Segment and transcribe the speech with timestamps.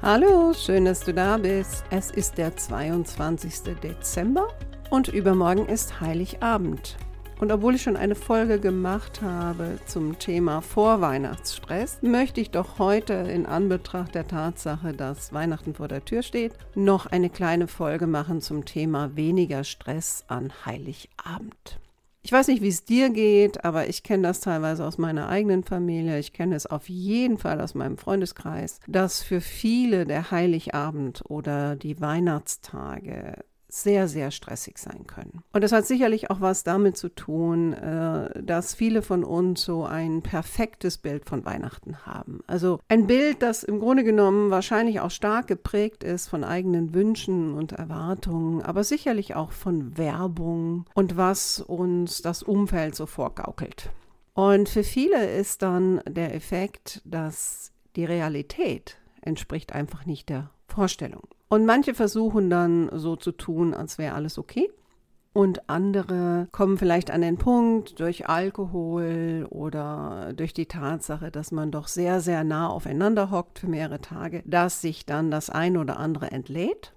[0.00, 1.82] Hallo, schön, dass du da bist.
[1.90, 3.74] Es ist der 22.
[3.82, 4.46] Dezember
[4.90, 6.96] und übermorgen ist Heiligabend.
[7.40, 13.14] Und obwohl ich schon eine Folge gemacht habe zum Thema Vorweihnachtsstress, möchte ich doch heute
[13.14, 18.40] in Anbetracht der Tatsache, dass Weihnachten vor der Tür steht, noch eine kleine Folge machen
[18.40, 21.80] zum Thema weniger Stress an Heiligabend.
[22.28, 25.64] Ich weiß nicht, wie es dir geht, aber ich kenne das teilweise aus meiner eigenen
[25.64, 26.18] Familie.
[26.18, 31.74] Ich kenne es auf jeden Fall aus meinem Freundeskreis, dass für viele der Heiligabend oder
[31.74, 33.32] die Weihnachtstage
[33.68, 35.42] sehr, sehr stressig sein können.
[35.52, 39.84] Und das hat sicherlich auch was damit zu tun, äh, dass viele von uns so
[39.84, 42.40] ein perfektes Bild von Weihnachten haben.
[42.46, 47.54] Also ein Bild, das im Grunde genommen wahrscheinlich auch stark geprägt ist von eigenen Wünschen
[47.54, 53.90] und Erwartungen, aber sicherlich auch von Werbung und was uns das Umfeld so vorgaukelt.
[54.32, 61.26] Und für viele ist dann der Effekt, dass die Realität entspricht einfach nicht der Vorstellung.
[61.48, 64.70] Und manche versuchen dann so zu tun, als wäre alles okay.
[65.32, 71.70] Und andere kommen vielleicht an den Punkt durch Alkohol oder durch die Tatsache, dass man
[71.70, 75.98] doch sehr, sehr nah aufeinander hockt für mehrere Tage, dass sich dann das ein oder
[75.98, 76.92] andere entlädt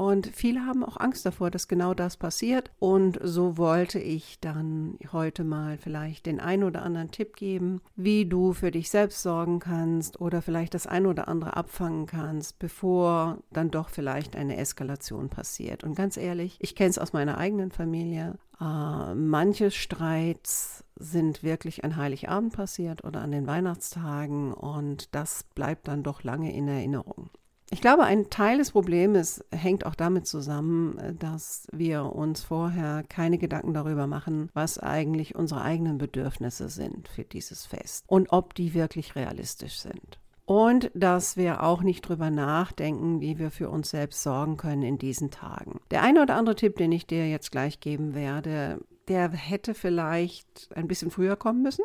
[0.00, 2.70] und viele haben auch Angst davor, dass genau das passiert.
[2.78, 8.24] Und so wollte ich dann heute mal vielleicht den ein oder anderen Tipp geben, wie
[8.24, 13.42] du für dich selbst sorgen kannst oder vielleicht das ein oder andere abfangen kannst, bevor
[13.52, 15.84] dann doch vielleicht eine Eskalation passiert.
[15.84, 18.38] Und ganz ehrlich, ich kenne es aus meiner eigenen Familie.
[18.58, 25.88] Äh, manche Streits sind wirklich an Heiligabend passiert oder an den Weihnachtstagen und das bleibt
[25.88, 27.28] dann doch lange in Erinnerung.
[27.72, 33.04] Ich glaube, ein Teil des Problems hängt auch damit zusammen, äh, dass wir uns vorher
[33.08, 38.54] keine Gedanken darüber machen, was eigentlich unsere eigenen Bedürfnisse sind für dieses Fest und ob
[38.54, 40.18] die wirklich realistisch sind.
[40.46, 44.98] Und dass wir auch nicht drüber nachdenken, wie wir für uns selbst sorgen können in
[44.98, 45.78] diesen Tagen.
[45.92, 50.70] Der eine oder andere Tipp, den ich dir jetzt gleich geben werde, der hätte vielleicht
[50.74, 51.84] ein bisschen früher kommen müssen.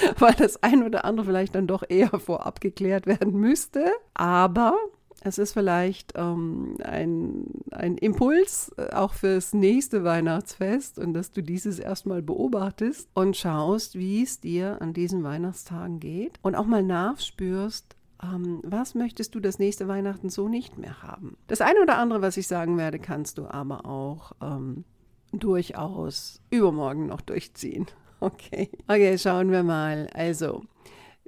[0.18, 3.92] weil das ein oder andere vielleicht dann doch eher vorab geklärt werden müsste.
[4.14, 4.74] Aber
[5.22, 11.42] es ist vielleicht ähm, ein, ein Impuls äh, auch fürs nächste Weihnachtsfest und dass du
[11.42, 16.82] dieses erstmal beobachtest und schaust, wie es dir an diesen Weihnachtstagen geht und auch mal
[16.82, 21.36] nachspürst, ähm, was möchtest du das nächste Weihnachten so nicht mehr haben.
[21.48, 24.84] Das eine oder andere, was ich sagen werde, kannst du aber auch ähm,
[25.32, 27.86] durchaus übermorgen noch durchziehen.
[28.22, 28.70] Okay.
[28.88, 30.08] Okay, schauen wir mal.
[30.14, 30.64] Also,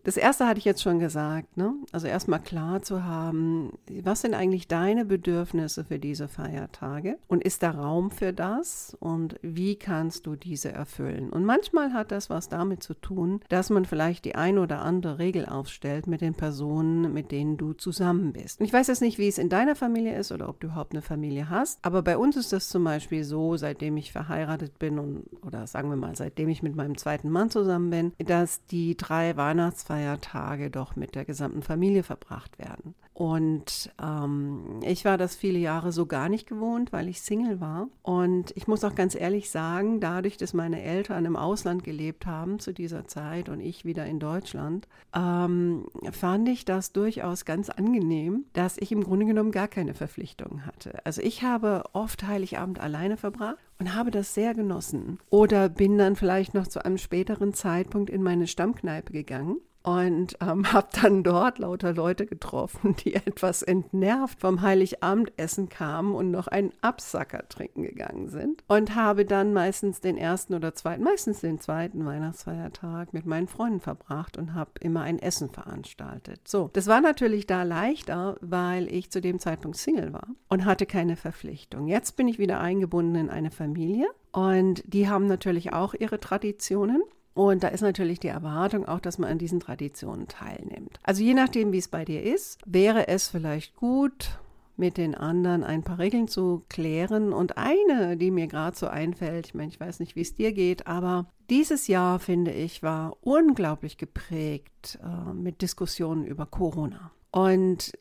[0.05, 1.75] das erste hatte ich jetzt schon gesagt, ne?
[1.93, 7.63] Also erstmal klar zu haben, was sind eigentlich deine Bedürfnisse für diese Feiertage und ist
[7.63, 11.31] da Raum für das und wie kannst du diese erfüllen?
[11.31, 15.19] Und manchmal hat das was damit zu tun, dass man vielleicht die ein oder andere
[15.19, 18.61] Regel aufstellt mit den Personen, mit denen du zusammen bist.
[18.61, 20.93] Und ich weiß jetzt nicht, wie es in deiner Familie ist oder ob du überhaupt
[20.93, 24.99] eine Familie hast, aber bei uns ist das zum Beispiel so, seitdem ich verheiratet bin
[24.99, 28.97] und oder sagen wir mal, seitdem ich mit meinem zweiten Mann zusammen bin, dass die
[28.97, 32.95] drei Weihnachtsfeiertage Feiertage doch mit der gesamten Familie verbracht werden.
[33.13, 37.89] Und ähm, ich war das viele Jahre so gar nicht gewohnt, weil ich Single war.
[38.01, 42.59] Und ich muss auch ganz ehrlich sagen, dadurch, dass meine Eltern im Ausland gelebt haben
[42.59, 48.47] zu dieser Zeit und ich wieder in Deutschland, ähm, fand ich das durchaus ganz angenehm,
[48.55, 51.05] dass ich im Grunde genommen gar keine Verpflichtungen hatte.
[51.05, 55.19] Also ich habe oft Heiligabend alleine verbracht und habe das sehr genossen.
[55.29, 60.65] Oder bin dann vielleicht noch zu einem späteren Zeitpunkt in meine Stammkneipe gegangen und ähm,
[60.73, 66.73] habe dann dort lauter Leute getroffen, die etwas entnervt vom Heiligabendessen kamen und noch einen
[66.81, 72.05] Absacker trinken gegangen sind und habe dann meistens den ersten oder zweiten, meistens den zweiten
[72.05, 76.41] Weihnachtsfeiertag mit meinen Freunden verbracht und habe immer ein Essen veranstaltet.
[76.47, 80.87] So, das war natürlich da leichter, weil ich zu dem Zeitpunkt Single war und hatte
[80.87, 81.89] keine Verpflichtung.
[81.89, 87.03] Jetzt bin ich wieder eingebunden in eine Familie und die haben natürlich auch ihre Traditionen.
[87.35, 90.99] Und da ist natürlich die Erwartung auch, dass man an diesen Traditionen teilnimmt.
[91.03, 94.39] Also je nachdem, wie es bei dir ist, wäre es vielleicht gut,
[94.77, 97.33] mit den anderen ein paar Regeln zu klären.
[97.33, 100.53] Und eine, die mir gerade so einfällt, ich meine, ich weiß nicht, wie es dir
[100.53, 107.11] geht, aber dieses Jahr, finde ich, war unglaublich geprägt äh, mit Diskussionen über Corona.
[107.31, 107.93] Und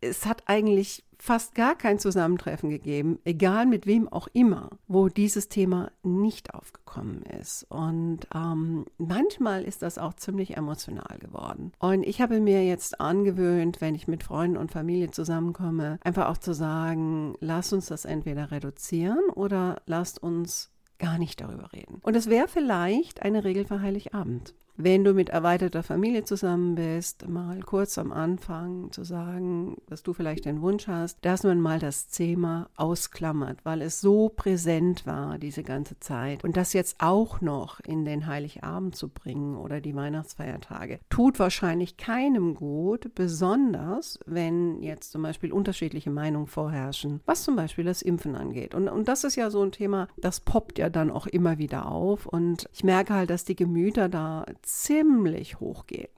[0.00, 5.48] es hat eigentlich fast gar kein Zusammentreffen gegeben, egal mit wem auch immer, wo dieses
[5.48, 7.66] Thema nicht aufgekommen ist.
[7.68, 11.72] Und ähm, manchmal ist das auch ziemlich emotional geworden.
[11.78, 16.38] Und ich habe mir jetzt angewöhnt, wenn ich mit Freunden und Familie zusammenkomme, einfach auch
[16.38, 21.98] zu sagen, lass uns das entweder reduzieren oder lasst uns gar nicht darüber reden.
[22.02, 27.28] Und es wäre vielleicht eine Regel für Heiligabend wenn du mit erweiterter Familie zusammen bist,
[27.28, 31.78] mal kurz am Anfang zu sagen, dass du vielleicht den Wunsch hast, dass man mal
[31.78, 36.44] das Thema ausklammert, weil es so präsent war diese ganze Zeit.
[36.44, 41.96] Und das jetzt auch noch in den Heiligabend zu bringen oder die Weihnachtsfeiertage, tut wahrscheinlich
[41.96, 48.34] keinem gut, besonders wenn jetzt zum Beispiel unterschiedliche Meinungen vorherrschen, was zum Beispiel das Impfen
[48.34, 48.74] angeht.
[48.74, 51.86] Und, und das ist ja so ein Thema, das poppt ja dann auch immer wieder
[51.86, 52.26] auf.
[52.26, 56.08] Und ich merke halt, dass die Gemüter da ziemlich hoch gehen.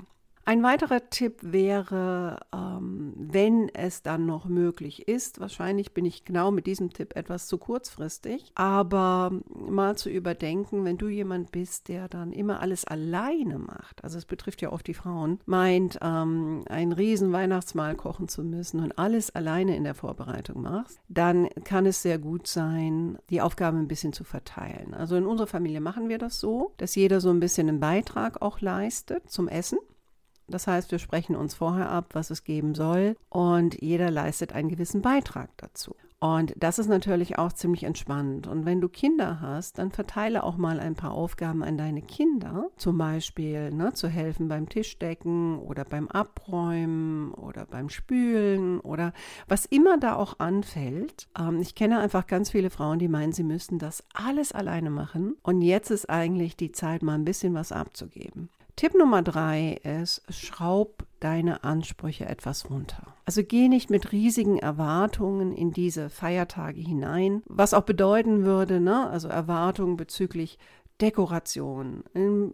[0.44, 6.50] Ein weiterer Tipp wäre, ähm, wenn es dann noch möglich ist, wahrscheinlich bin ich genau
[6.50, 12.08] mit diesem Tipp etwas zu kurzfristig, aber mal zu überdenken, wenn du jemand bist, der
[12.08, 16.90] dann immer alles alleine macht, also es betrifft ja oft die Frauen, meint, ähm, ein
[16.90, 22.02] riesen Weihnachtsmahl kochen zu müssen und alles alleine in der Vorbereitung machst, dann kann es
[22.02, 24.92] sehr gut sein, die Aufgaben ein bisschen zu verteilen.
[24.92, 28.42] Also in unserer Familie machen wir das so, dass jeder so ein bisschen einen Beitrag
[28.42, 29.78] auch leistet zum Essen.
[30.52, 34.68] Das heißt, wir sprechen uns vorher ab, was es geben soll und jeder leistet einen
[34.68, 35.96] gewissen Beitrag dazu.
[36.22, 38.46] Und das ist natürlich auch ziemlich entspannend.
[38.46, 42.70] Und wenn du Kinder hast, dann verteile auch mal ein paar Aufgaben an deine Kinder.
[42.76, 49.12] Zum Beispiel ne, zu helfen beim Tischdecken oder beim Abräumen oder beim Spülen oder
[49.48, 51.26] was immer da auch anfällt.
[51.36, 55.34] Ähm, ich kenne einfach ganz viele Frauen, die meinen, sie müssten das alles alleine machen.
[55.42, 58.48] Und jetzt ist eigentlich die Zeit, mal ein bisschen was abzugeben.
[58.82, 63.14] Tipp Nummer drei ist, schraub deine Ansprüche etwas runter.
[63.24, 69.08] Also geh nicht mit riesigen Erwartungen in diese Feiertage hinein, was auch bedeuten würde, ne?
[69.08, 70.58] also Erwartungen bezüglich
[71.00, 72.02] Dekoration,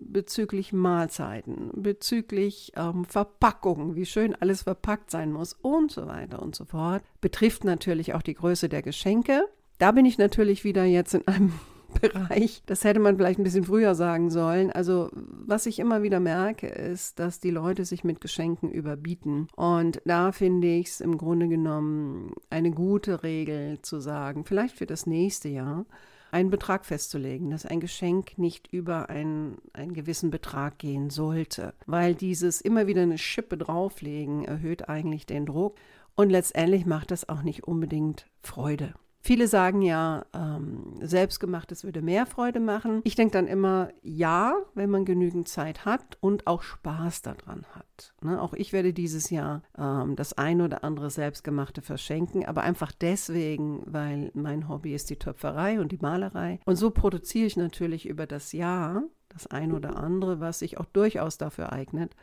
[0.01, 6.55] bezüglich Mahlzeiten, bezüglich ähm, Verpackung, wie schön alles verpackt sein muss und so weiter und
[6.55, 9.47] so fort, betrifft natürlich auch die Größe der Geschenke.
[9.79, 11.55] Da bin ich natürlich wieder jetzt in einem
[12.01, 12.63] Bereich.
[12.67, 14.71] Das hätte man vielleicht ein bisschen früher sagen sollen.
[14.71, 19.49] Also was ich immer wieder merke, ist, dass die Leute sich mit Geschenken überbieten.
[19.57, 24.87] Und da finde ich es im Grunde genommen eine gute Regel zu sagen, vielleicht für
[24.87, 25.87] das nächste Jahr,
[26.31, 32.15] einen Betrag festzulegen, dass ein Geschenk nicht über einen, einen gewissen Betrag gehen sollte, weil
[32.15, 35.77] dieses immer wieder eine Schippe drauflegen erhöht eigentlich den Druck
[36.17, 38.95] und letztendlich macht das auch nicht unbedingt Freude.
[39.21, 43.01] Viele sagen ja, ähm, selbstgemachtes würde mehr Freude machen.
[43.05, 48.15] Ich denke dann immer, ja, wenn man genügend Zeit hat und auch Spaß daran hat.
[48.23, 48.41] Ne?
[48.41, 53.83] Auch ich werde dieses Jahr ähm, das ein oder andere selbstgemachte verschenken, aber einfach deswegen,
[53.87, 56.61] weil mein Hobby ist die Töpferei und die Malerei.
[56.65, 60.87] Und so produziere ich natürlich über das Jahr das ein oder andere, was sich auch
[60.87, 62.15] durchaus dafür eignet,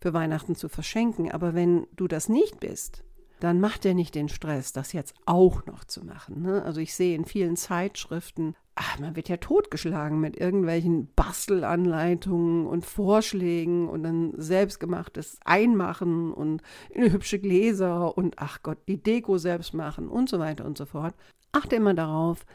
[0.00, 1.30] für Weihnachten zu verschenken.
[1.30, 3.04] Aber wenn du das nicht bist,
[3.42, 6.42] dann macht er nicht den Stress, das jetzt auch noch zu machen.
[6.42, 6.62] Ne?
[6.62, 12.86] Also ich sehe in vielen Zeitschriften, ach, man wird ja totgeschlagen mit irgendwelchen Bastelanleitungen und
[12.86, 16.62] Vorschlägen und dann selbstgemachtes Einmachen und
[16.92, 21.14] hübsche Gläser und ach Gott, die Deko selbst machen und so weiter und so fort.
[21.50, 22.46] Achte immer darauf,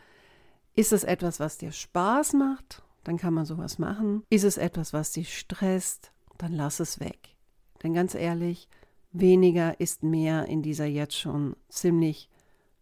[0.73, 2.81] ist es etwas, was dir Spaß macht?
[3.03, 4.23] Dann kann man sowas machen.
[4.29, 6.13] Ist es etwas, was dich stresst?
[6.37, 7.35] Dann lass es weg.
[7.83, 8.69] Denn ganz ehrlich,
[9.11, 12.29] weniger ist mehr in dieser jetzt schon ziemlich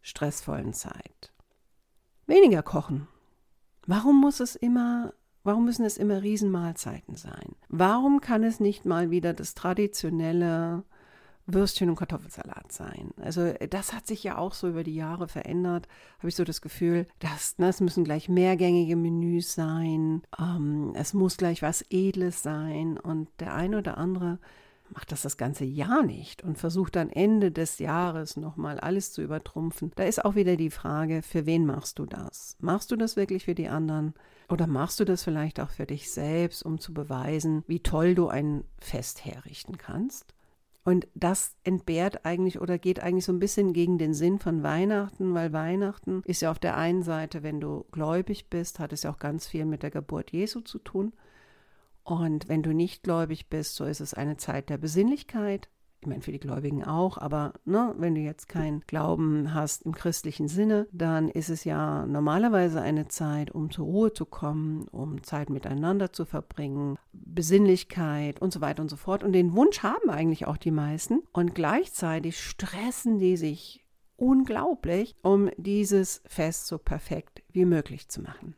[0.02, 1.34] stressvollen Zeit.
[2.28, 3.08] Weniger kochen.
[3.88, 5.14] Warum muss es immer,
[5.44, 7.56] warum müssen es immer Riesenmahlzeiten sein?
[7.70, 10.84] Warum kann es nicht mal wieder das traditionelle
[11.48, 13.12] Würstchen und Kartoffelsalat sein.
[13.22, 15.88] Also das hat sich ja auch so über die Jahre verändert.
[16.18, 20.24] Habe ich so das Gefühl, dass ne, es müssen gleich mehrgängige Menüs sein.
[20.40, 24.40] Ähm, es muss gleich was Edles sein und der eine oder andere
[24.96, 29.22] macht das das ganze Jahr nicht und versucht dann Ende des Jahres nochmal alles zu
[29.22, 29.92] übertrumpfen.
[29.96, 32.56] Da ist auch wieder die Frage, für wen machst du das?
[32.60, 34.14] Machst du das wirklich für die anderen?
[34.48, 38.30] Oder machst du das vielleicht auch für dich selbst, um zu beweisen, wie toll du
[38.30, 40.34] ein Fest herrichten kannst?
[40.86, 45.34] Und das entbehrt eigentlich oder geht eigentlich so ein bisschen gegen den Sinn von Weihnachten,
[45.34, 49.12] weil Weihnachten ist ja auf der einen Seite, wenn du gläubig bist, hat es ja
[49.12, 51.12] auch ganz viel mit der Geburt Jesu zu tun.
[52.06, 55.70] Und wenn du nicht gläubig bist, so ist es eine Zeit der Besinnlichkeit.
[56.02, 59.96] Ich meine, für die Gläubigen auch, aber ne, wenn du jetzt keinen Glauben hast im
[59.96, 65.24] christlichen Sinne, dann ist es ja normalerweise eine Zeit, um zur Ruhe zu kommen, um
[65.24, 69.24] Zeit miteinander zu verbringen, Besinnlichkeit und so weiter und so fort.
[69.24, 71.24] Und den Wunsch haben eigentlich auch die meisten.
[71.34, 73.84] Und gleichzeitig stressen die sich
[74.16, 78.56] unglaublich, um dieses Fest so perfekt wie möglich zu machen.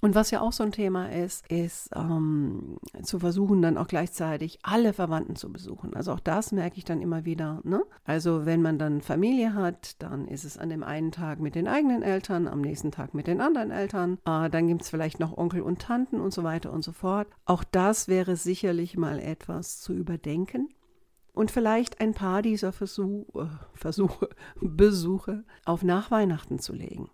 [0.00, 4.58] Und was ja auch so ein Thema ist, ist ähm, zu versuchen, dann auch gleichzeitig
[4.62, 5.94] alle Verwandten zu besuchen.
[5.94, 7.60] Also auch das merke ich dann immer wieder.
[7.64, 7.82] Ne?
[8.04, 11.66] Also wenn man dann Familie hat, dann ist es an dem einen Tag mit den
[11.66, 14.18] eigenen Eltern, am nächsten Tag mit den anderen Eltern.
[14.26, 17.28] Äh, dann gibt es vielleicht noch Onkel und Tanten und so weiter und so fort.
[17.46, 20.68] Auch das wäre sicherlich mal etwas zu überdenken
[21.36, 27.10] und vielleicht ein paar dieser Versuch, äh, Versuche, Besuche auf Nachweihnachten zu legen.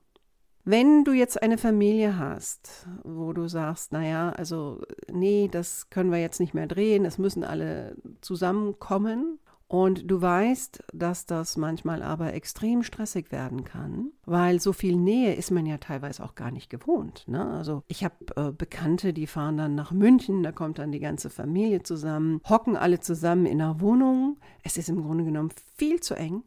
[0.65, 6.21] Wenn du jetzt eine Familie hast, wo du sagst, naja, also nee, das können wir
[6.21, 9.41] jetzt nicht mehr drehen, es müssen alle zusammenkommen
[9.73, 15.35] und du weißt, dass das manchmal aber extrem stressig werden kann, weil so viel Nähe
[15.35, 17.25] ist man ja teilweise auch gar nicht gewohnt.
[17.27, 17.43] Ne?
[17.43, 21.31] Also ich habe äh, Bekannte, die fahren dann nach München, da kommt dann die ganze
[21.31, 24.37] Familie zusammen, hocken alle zusammen in einer Wohnung.
[24.63, 26.43] Es ist im Grunde genommen viel zu eng.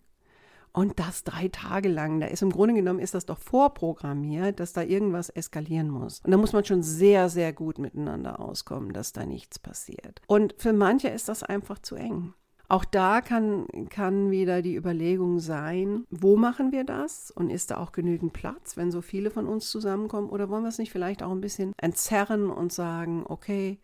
[0.75, 2.19] Und das drei Tage lang.
[2.19, 6.19] Da ist im Grunde genommen ist das doch vorprogrammiert, dass da irgendwas eskalieren muss.
[6.25, 10.21] Und da muss man schon sehr, sehr gut miteinander auskommen, dass da nichts passiert.
[10.27, 12.33] Und für manche ist das einfach zu eng.
[12.67, 17.77] Auch da kann, kann wieder die Überlegung sein, wo machen wir das und ist da
[17.77, 21.23] auch genügend Platz, wenn so viele von uns zusammenkommen oder wollen wir es nicht vielleicht
[21.23, 23.79] auch ein bisschen entzerren und sagen, okay,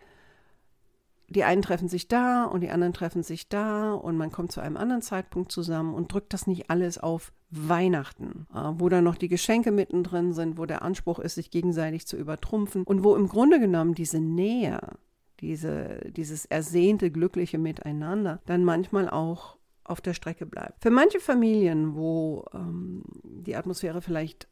[1.32, 4.60] die einen treffen sich da und die anderen treffen sich da und man kommt zu
[4.60, 9.16] einem anderen Zeitpunkt zusammen und drückt das nicht alles auf Weihnachten, äh, wo dann noch
[9.16, 13.28] die Geschenke mittendrin sind, wo der Anspruch ist, sich gegenseitig zu übertrumpfen und wo im
[13.28, 14.80] Grunde genommen diese Nähe,
[15.40, 20.82] diese, dieses ersehnte, glückliche Miteinander dann manchmal auch auf der Strecke bleibt.
[20.84, 24.48] Für manche Familien, wo ähm, die Atmosphäre vielleicht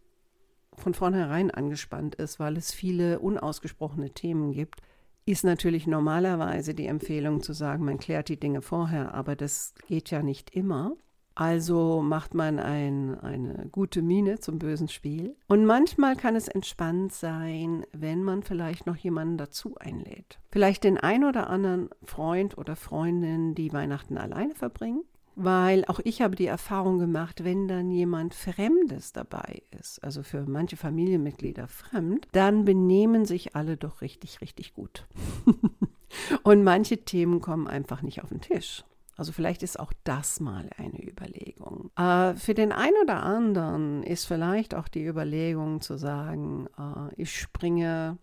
[0.76, 4.82] von vornherein angespannt ist, weil es viele unausgesprochene Themen gibt,
[5.30, 10.10] ist natürlich normalerweise die Empfehlung zu sagen, man klärt die Dinge vorher, aber das geht
[10.10, 10.96] ja nicht immer.
[11.36, 15.36] Also macht man ein, eine gute Miene zum bösen Spiel.
[15.48, 20.40] Und manchmal kann es entspannt sein, wenn man vielleicht noch jemanden dazu einlädt.
[20.52, 25.04] Vielleicht den ein oder anderen Freund oder Freundin, die Weihnachten alleine verbringen
[25.44, 30.46] weil auch ich habe die Erfahrung gemacht, wenn dann jemand Fremdes dabei ist, also für
[30.46, 35.08] manche Familienmitglieder fremd, dann benehmen sich alle doch richtig, richtig gut.
[36.44, 38.84] Und manche Themen kommen einfach nicht auf den Tisch.
[39.16, 41.92] Also vielleicht ist auch das mal eine Überlegung.
[41.98, 47.38] Äh, für den einen oder anderen ist vielleicht auch die Überlegung zu sagen, äh, ich
[47.38, 48.18] springe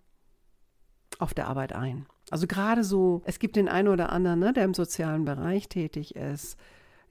[1.18, 2.06] auf der Arbeit ein.
[2.30, 6.16] Also gerade so, es gibt den einen oder anderen, ne, der im sozialen Bereich tätig
[6.16, 6.58] ist,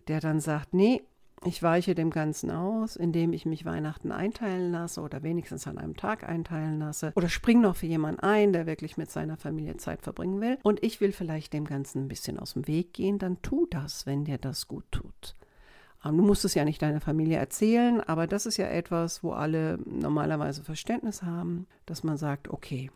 [0.08, 1.02] der dann sagt, nee,
[1.44, 5.96] ich weiche dem Ganzen aus, indem ich mich Weihnachten einteilen lasse oder wenigstens an einem
[5.96, 10.02] Tag einteilen lasse oder spring noch für jemanden ein, der wirklich mit seiner Familie Zeit
[10.02, 13.42] verbringen will und ich will vielleicht dem Ganzen ein bisschen aus dem Weg gehen, dann
[13.42, 15.36] tu das, wenn dir das gut tut.
[16.04, 19.34] Ähm, du musst es ja nicht deiner Familie erzählen, aber das ist ja etwas, wo
[19.34, 22.90] alle normalerweise Verständnis haben, dass man sagt, okay,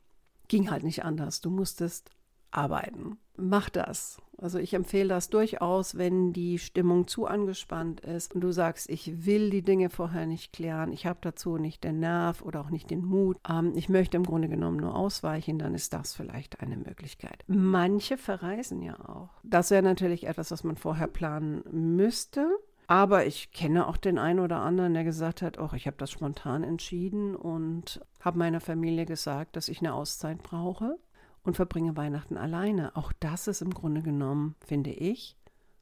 [0.47, 2.09] ging halt nicht anders, du musstest
[2.51, 3.17] arbeiten.
[3.37, 4.21] Mach das.
[4.41, 9.25] Also ich empfehle das durchaus, wenn die Stimmung zu angespannt ist und du sagst, ich
[9.25, 12.89] will die Dinge vorher nicht klären, ich habe dazu nicht den Nerv oder auch nicht
[12.89, 16.77] den Mut, ähm, ich möchte im Grunde genommen nur ausweichen, dann ist das vielleicht eine
[16.77, 17.43] Möglichkeit.
[17.47, 19.29] Manche verreisen ja auch.
[19.43, 22.49] Das wäre natürlich etwas, was man vorher planen müsste.
[22.87, 26.09] Aber ich kenne auch den einen oder anderen, der gesagt hat, oh, ich habe das
[26.09, 30.97] spontan entschieden und habe meiner Familie gesagt, dass ich eine Auszeit brauche
[31.43, 32.95] und verbringe Weihnachten alleine.
[32.95, 35.37] Auch das ist im Grunde genommen, finde ich,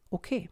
[0.09, 0.49] okay.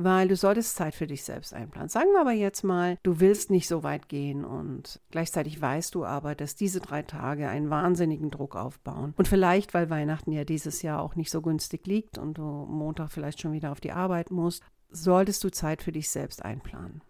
[0.00, 1.88] Weil du solltest Zeit für dich selbst einplanen.
[1.88, 6.04] Sagen wir aber jetzt mal, du willst nicht so weit gehen und gleichzeitig weißt du
[6.04, 9.12] aber, dass diese drei Tage einen wahnsinnigen Druck aufbauen.
[9.16, 13.10] Und vielleicht, weil Weihnachten ja dieses Jahr auch nicht so günstig liegt und du Montag
[13.10, 17.02] vielleicht schon wieder auf die Arbeit musst, solltest du Zeit für dich selbst einplanen.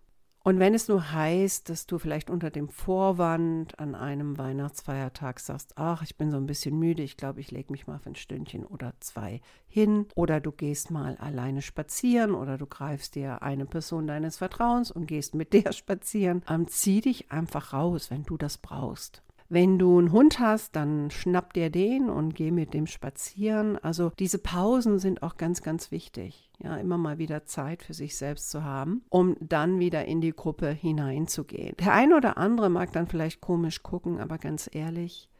[0.45, 5.73] Und wenn es nur heißt, dass du vielleicht unter dem Vorwand an einem Weihnachtsfeiertag sagst,
[5.76, 8.14] ach, ich bin so ein bisschen müde, ich glaube, ich lege mich mal für ein
[8.14, 13.66] Stündchen oder zwei hin, oder du gehst mal alleine spazieren oder du greifst dir eine
[13.66, 18.37] Person deines Vertrauens und gehst mit der spazieren, ähm, zieh dich einfach raus, wenn du
[18.37, 19.23] das brauchst.
[19.50, 23.78] Wenn du einen Hund hast, dann schnapp dir den und geh mit dem spazieren.
[23.78, 26.50] Also diese Pausen sind auch ganz, ganz wichtig.
[26.62, 30.33] Ja, immer mal wieder Zeit für sich selbst zu haben, um dann wieder in die
[30.33, 31.76] Gruppe hineinzugehen.
[31.78, 35.31] Der eine oder andere mag dann vielleicht komisch gucken, aber ganz ehrlich,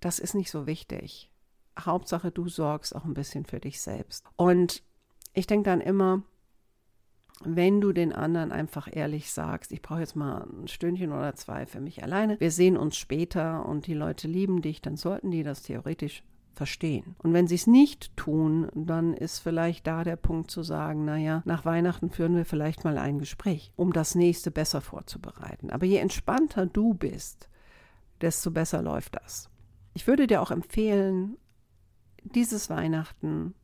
[0.00, 1.30] das ist nicht so wichtig.
[1.78, 4.24] Hauptsache, du sorgst auch ein bisschen für dich selbst.
[4.36, 4.82] Und
[5.34, 6.22] ich denke dann immer,
[7.44, 11.66] wenn du den anderen einfach ehrlich sagst, ich brauche jetzt mal ein Stündchen oder zwei
[11.66, 15.42] für mich alleine, wir sehen uns später und die Leute lieben dich, dann sollten die
[15.42, 16.22] das theoretisch
[16.58, 17.14] verstehen.
[17.22, 21.42] Und wenn sie es nicht tun, dann ist vielleicht da der Punkt zu sagen, naja,
[21.44, 25.70] nach Weihnachten führen wir vielleicht mal ein Gespräch, um das nächste besser vorzubereiten.
[25.70, 27.48] Aber je entspannter du bist,
[28.20, 29.48] desto besser läuft das.
[29.94, 31.36] Ich würde dir auch empfehlen,
[32.24, 33.54] dieses Weihnachten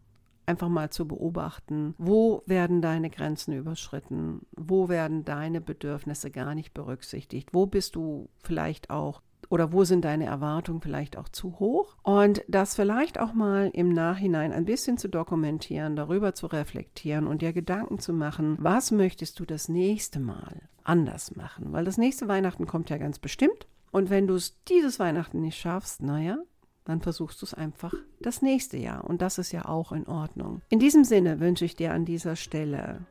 [0.47, 6.75] einfach mal zu beobachten, wo werden deine Grenzen überschritten, wo werden deine Bedürfnisse gar nicht
[6.75, 11.97] berücksichtigt, wo bist du vielleicht auch oder wo sind deine Erwartungen vielleicht auch zu hoch?
[12.03, 17.43] Und das vielleicht auch mal im Nachhinein ein bisschen zu dokumentieren, darüber zu reflektieren und
[17.43, 22.29] dir Gedanken zu machen, was möchtest du das nächste Mal anders machen, weil das nächste
[22.29, 23.67] Weihnachten kommt ja ganz bestimmt.
[23.91, 26.39] Und wenn du es dieses Weihnachten nicht schaffst, naja,
[26.85, 29.05] dann versuchst du es einfach das nächste Jahr.
[29.05, 30.61] Und das ist ja auch in Ordnung.
[30.69, 33.07] In diesem Sinne wünsche ich dir an dieser Stelle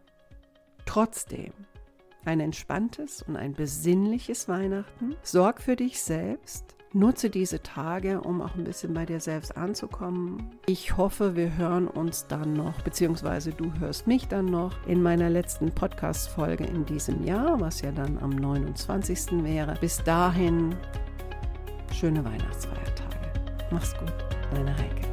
[0.85, 1.53] trotzdem
[2.25, 5.15] ein entspanntes und ein besinnliches Weihnachten.
[5.23, 6.75] Sorg für dich selbst.
[6.95, 10.51] Nutze diese Tage, um auch ein bisschen bei dir selbst anzukommen.
[10.67, 15.31] Ich hoffe, wir hören uns dann noch, beziehungsweise du hörst mich dann noch in meiner
[15.31, 19.43] letzten Podcast-Folge in diesem Jahr, was ja dann am 29.
[19.43, 19.73] wäre.
[19.81, 20.75] Bis dahin,
[21.91, 22.92] schöne Weihnachtsfeiertage.
[23.73, 24.13] Mach's gut,
[24.51, 25.12] deine Heike.